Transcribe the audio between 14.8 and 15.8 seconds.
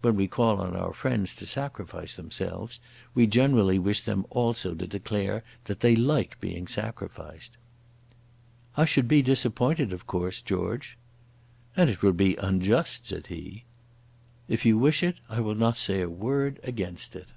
it I will not